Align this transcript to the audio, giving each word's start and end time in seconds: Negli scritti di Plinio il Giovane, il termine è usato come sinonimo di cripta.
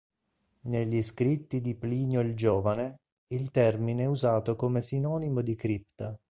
Negli 0.61 1.03
scritti 1.03 1.61
di 1.61 1.75
Plinio 1.75 2.21
il 2.21 2.33
Giovane, 2.35 3.01
il 3.27 3.51
termine 3.51 4.01
è 4.01 4.07
usato 4.07 4.55
come 4.55 4.81
sinonimo 4.81 5.41
di 5.43 5.53
cripta. 5.53 6.19